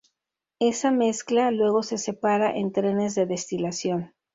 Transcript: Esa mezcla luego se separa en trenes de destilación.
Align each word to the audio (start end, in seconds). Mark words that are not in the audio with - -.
Esa 0.57 0.89
mezcla 0.89 1.51
luego 1.51 1.83
se 1.83 1.99
separa 1.99 2.57
en 2.57 2.71
trenes 2.71 3.13
de 3.13 3.27
destilación. 3.27 4.15